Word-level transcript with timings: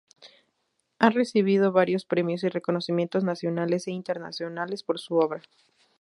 Ha 0.97 1.11
recibido 1.11 1.71
varios 1.71 2.05
premios 2.05 2.43
y 2.43 2.49
reconocimientos 2.49 3.23
nacionales 3.23 3.85
e 3.85 3.91
internacionales 3.91 4.81
por 4.81 4.97
su 4.99 5.17
obra. 5.17 5.43